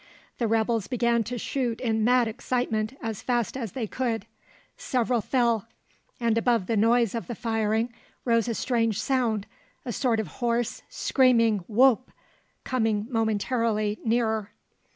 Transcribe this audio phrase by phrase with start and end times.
[0.39, 4.25] The rebels began to shoot in mad excitement as fast as they could;
[4.75, 5.67] several fell,
[6.19, 7.93] and above the noise of the firing
[8.25, 9.45] rose a strange sound,
[9.85, 12.09] a sort of hoarse, screaming whoop,
[12.63, 14.53] coming momentarily nearer.